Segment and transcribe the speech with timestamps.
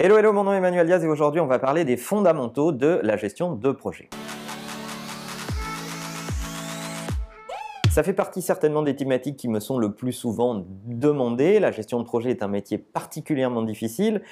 [0.00, 3.00] Hello, hello, mon nom est Emmanuel Diaz et aujourd'hui on va parler des fondamentaux de
[3.02, 4.08] la gestion de projet.
[7.90, 11.58] Ça fait partie certainement des thématiques qui me sont le plus souvent demandées.
[11.58, 14.22] La gestion de projet est un métier particulièrement difficile.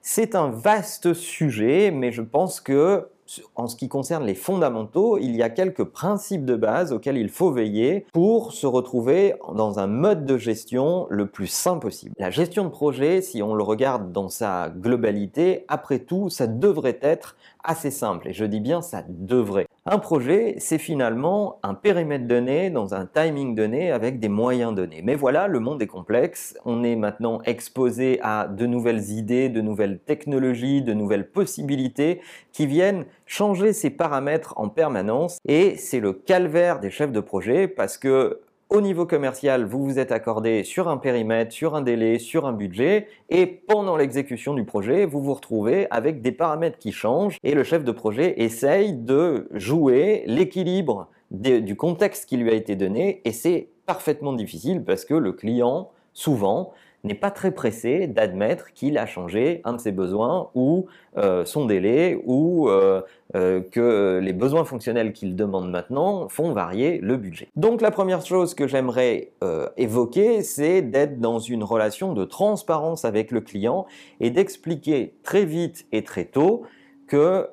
[0.00, 3.10] C'est un vaste sujet, mais je pense que
[3.54, 7.28] en ce qui concerne les fondamentaux, il y a quelques principes de base auxquels il
[7.28, 12.14] faut veiller pour se retrouver dans un mode de gestion le plus sain possible.
[12.18, 16.98] La gestion de projet, si on le regarde dans sa globalité, après tout, ça devrait
[17.02, 18.28] être assez simple.
[18.28, 19.66] Et je dis bien ça devrait.
[19.92, 25.02] Un projet, c'est finalement un périmètre donné dans un timing donné avec des moyens donnés.
[25.02, 26.56] Mais voilà, le monde est complexe.
[26.64, 32.20] On est maintenant exposé à de nouvelles idées, de nouvelles technologies, de nouvelles possibilités
[32.52, 35.38] qui viennent changer ces paramètres en permanence.
[35.44, 39.98] Et c'est le calvaire des chefs de projet parce que au niveau commercial, vous vous
[39.98, 44.64] êtes accordé sur un périmètre, sur un délai, sur un budget, et pendant l'exécution du
[44.64, 48.92] projet, vous vous retrouvez avec des paramètres qui changent, et le chef de projet essaye
[48.92, 55.04] de jouer l'équilibre du contexte qui lui a été donné, et c'est parfaitement difficile parce
[55.04, 56.72] que le client, souvent,
[57.04, 61.66] n'est pas très pressé d'admettre qu'il a changé un de ses besoins ou euh, son
[61.66, 63.02] délai ou euh,
[63.34, 67.48] euh, que les besoins fonctionnels qu'il demande maintenant font varier le budget.
[67.56, 69.32] Donc la première chose que j'aimerais
[69.76, 73.86] évoquer, c'est d'être dans une relation de transparence avec le client
[74.20, 76.64] et d'expliquer très vite et très tôt
[77.10, 77.50] que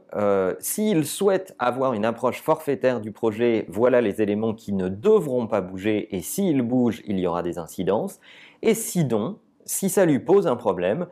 [0.59, 5.61] s'il souhaite avoir une approche forfaitaire du projet, voilà les éléments qui ne devront pas
[5.61, 8.19] bouger et s'ils bougent, il y aura des incidences.
[8.61, 11.07] Et sinon, si ça lui pose un problème,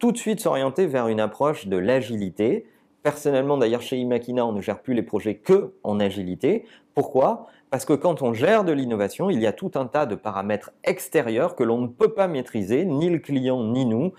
[0.00, 2.66] tout de suite s'orienter vers une approche de l'agilité.
[3.04, 6.64] Personnellement, d'ailleurs, chez Imakina, on ne gère plus les projets que en agilité.
[6.94, 7.46] Pourquoi?
[7.70, 10.72] Parce que quand on gère de l'innovation, il y a tout un tas de paramètres
[10.82, 14.12] extérieurs que l'on ne peut pas maîtriser, ni le client ni nous,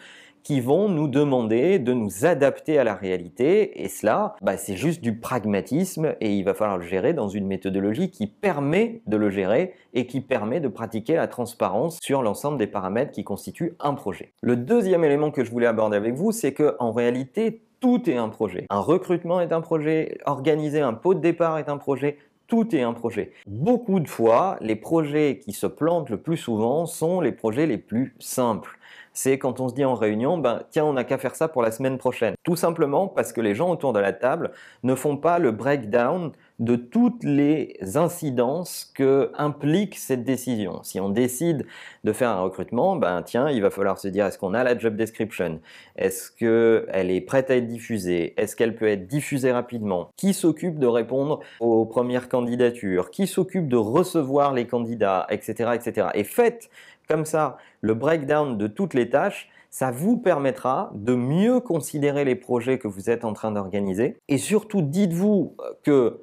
[0.43, 3.83] qui vont nous demander de nous adapter à la réalité.
[3.83, 7.47] Et cela, bah, c'est juste du pragmatisme et il va falloir le gérer dans une
[7.47, 12.57] méthodologie qui permet de le gérer et qui permet de pratiquer la transparence sur l'ensemble
[12.57, 14.33] des paramètres qui constituent un projet.
[14.41, 18.17] Le deuxième élément que je voulais aborder avec vous, c'est que en réalité, tout est
[18.17, 18.65] un projet.
[18.69, 22.17] Un recrutement est un projet, organiser un pot de départ est un projet,
[22.47, 23.31] tout est un projet.
[23.45, 27.77] Beaucoup de fois, les projets qui se plantent le plus souvent sont les projets les
[27.77, 28.77] plus simples
[29.17, 31.63] c'est quand on se dit en réunion, ben tiens, on n'a qu'à faire ça pour
[31.63, 32.35] la semaine prochaine.
[32.43, 34.51] Tout simplement parce que les gens autour de la table
[34.83, 40.81] ne font pas le breakdown de toutes les incidences que implique cette décision.
[40.83, 41.65] Si on décide
[42.03, 44.77] de faire un recrutement, ben tiens, il va falloir se dire est-ce qu'on a la
[44.77, 45.59] job description?
[45.95, 48.33] Est-ce qu'elle est prête à être diffusée?
[48.37, 50.09] Est-ce qu'elle peut être diffusée rapidement?
[50.17, 53.11] Qui s'occupe de répondre aux premières candidatures?
[53.11, 56.07] Qui s'occupe de recevoir les candidats, etc., etc.
[56.15, 56.69] Et faites
[57.07, 62.35] comme ça le breakdown de toutes les tâches, ça vous permettra de mieux considérer les
[62.35, 64.17] projets que vous êtes en train d'organiser.
[64.27, 66.21] Et surtout, dites-vous que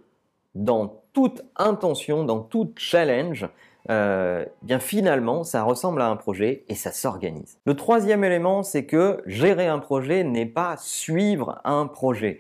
[0.54, 3.48] dans toute intention, dans tout challenge,
[3.91, 7.59] euh, bien finalement, ça ressemble à un projet et ça s'organise.
[7.66, 12.38] Le troisième élément, c'est que gérer un projet n'est pas suivre un projet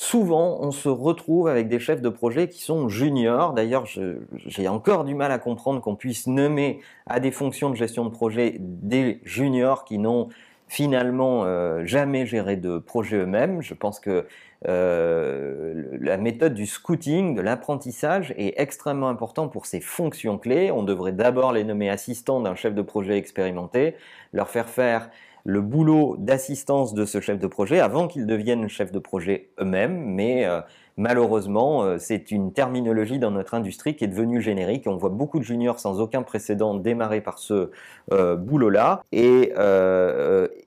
[0.00, 3.52] souvent on se retrouve avec des chefs de projet qui sont juniors.
[3.52, 8.06] D'ailleurs, j'ai encore du mal à comprendre qu'on puisse nommer à des fonctions de gestion
[8.06, 10.28] de projet des juniors qui n'ont
[10.70, 13.60] finalement euh, jamais géré de projet eux-mêmes.
[13.60, 14.24] Je pense que
[14.68, 20.70] euh, la méthode du scouting, de l'apprentissage est extrêmement importante pour ces fonctions clés.
[20.70, 23.96] On devrait d'abord les nommer assistants d'un chef de projet expérimenté,
[24.32, 25.10] leur faire faire
[25.44, 30.04] le boulot d'assistance de ce chef de projet avant qu'ils deviennent chef de projet eux-mêmes,
[30.04, 30.60] mais euh,
[30.96, 34.86] malheureusement, euh, c'est une terminologie dans notre industrie qui est devenue générique.
[34.86, 37.70] On voit beaucoup de juniors sans aucun précédent démarrer par ce
[38.12, 39.02] euh, boulot-là.
[39.12, 39.52] Et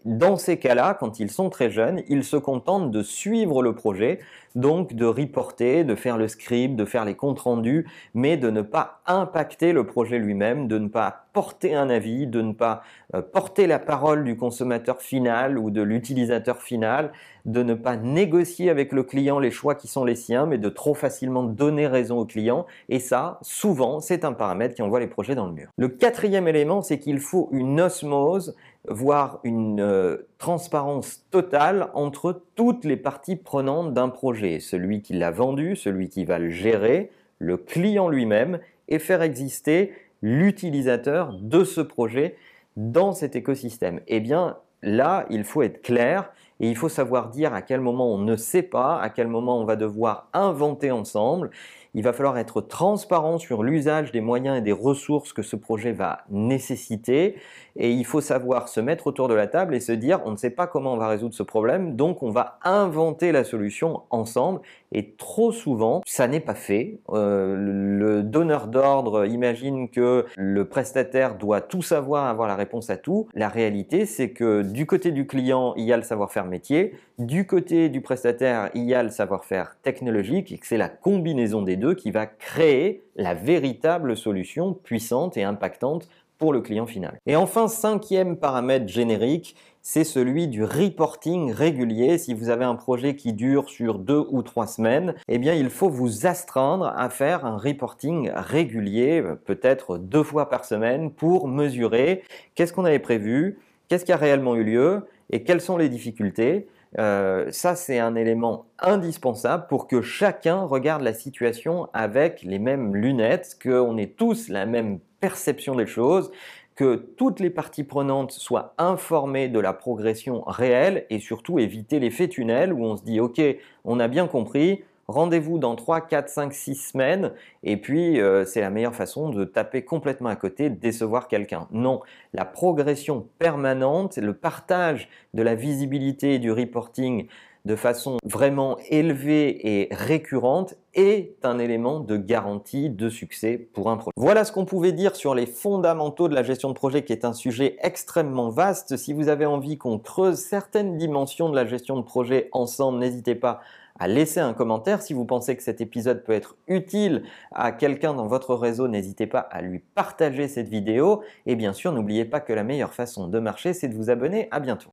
[0.05, 4.19] dans ces cas-là, quand ils sont très jeunes, ils se contentent de suivre le projet,
[4.55, 8.61] donc de reporter, de faire le script, de faire les comptes rendus, mais de ne
[8.61, 12.83] pas impacter le projet lui-même, de ne pas porter un avis, de ne pas
[13.31, 17.11] porter la parole du consommateur final ou de l'utilisateur final,
[17.45, 20.69] de ne pas négocier avec le client les choix qui sont les siens, mais de
[20.69, 22.65] trop facilement donner raison au client.
[22.89, 25.69] Et ça, souvent, c'est un paramètre qui envoie les projets dans le mur.
[25.77, 28.55] Le quatrième élément, c'est qu'il faut une osmose,
[28.87, 34.59] voire une euh, transparence totale entre toutes les parties prenantes d'un projet.
[34.59, 39.93] Celui qui l'a vendu, celui qui va le gérer, le client lui-même, et faire exister
[40.21, 42.35] l'utilisateur de ce projet
[42.77, 43.99] dans cet écosystème.
[44.07, 46.31] Eh bien, là, il faut être clair
[46.63, 49.59] et il faut savoir dire à quel moment on ne sait pas, à quel moment
[49.59, 51.49] on va devoir inventer ensemble.
[51.95, 55.91] Il va falloir être transparent sur l'usage des moyens et des ressources que ce projet
[55.91, 57.35] va nécessiter.
[57.75, 60.35] Et il faut savoir se mettre autour de la table et se dire, on ne
[60.35, 64.61] sait pas comment on va résoudre ce problème, donc on va inventer la solution ensemble.
[64.91, 66.99] Et trop souvent, ça n'est pas fait.
[67.09, 72.97] Euh, le donneur d'ordre imagine que le prestataire doit tout savoir, avoir la réponse à
[72.97, 73.27] tout.
[73.33, 77.45] La réalité, c'est que du côté du client, il y a le savoir-faire métier, du
[77.45, 81.75] côté du prestataire, il y a le savoir-faire technologique, et que c'est la combinaison des
[81.75, 86.07] deux qui va créer la véritable solution puissante et impactante
[86.37, 87.19] pour le client final.
[87.25, 92.17] Et enfin, cinquième paramètre générique, c'est celui du reporting régulier.
[92.17, 95.69] Si vous avez un projet qui dure sur deux ou trois semaines, eh bien, il
[95.69, 102.23] faut vous astreindre à faire un reporting régulier, peut-être deux fois par semaine, pour mesurer
[102.55, 106.67] qu'est-ce qu'on avait prévu, qu'est-ce qui a réellement eu lieu et quelles sont les difficultés.
[106.99, 112.95] Euh, ça, c'est un élément indispensable pour que chacun regarde la situation avec les mêmes
[112.95, 116.31] lunettes, qu'on ait tous la même perception des choses,
[116.75, 122.27] que toutes les parties prenantes soient informées de la progression réelle et surtout éviter l'effet
[122.27, 123.41] tunnel où on se dit ok,
[123.85, 127.31] on a bien compris, rendez-vous dans 3, 4, 5, 6 semaines
[127.63, 131.67] et puis euh, c'est la meilleure façon de taper complètement à côté, de décevoir quelqu'un.
[131.71, 132.01] Non,
[132.33, 137.27] la progression permanente, le partage de la visibilité et du reporting
[137.65, 143.95] de façon vraiment élevée et récurrente est un élément de garantie de succès pour un
[143.95, 144.11] projet.
[144.17, 147.23] Voilà ce qu'on pouvait dire sur les fondamentaux de la gestion de projet qui est
[147.23, 148.97] un sujet extrêmement vaste.
[148.97, 153.35] Si vous avez envie qu'on creuse certaines dimensions de la gestion de projet ensemble, n'hésitez
[153.35, 153.61] pas
[154.03, 155.01] à laisser un commentaire.
[155.01, 157.23] Si vous pensez que cet épisode peut être utile
[157.53, 161.23] à quelqu'un dans votre réseau, n'hésitez pas à lui partager cette vidéo.
[161.45, 164.49] Et bien sûr, n'oubliez pas que la meilleure façon de marcher, c'est de vous abonner.
[164.51, 164.89] À bientôt.